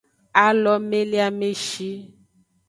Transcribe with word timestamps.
Alomeleameshi. 0.45 1.89